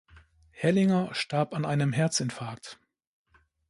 [0.49, 2.79] Herrlinger starb an einem Herzinfarkt.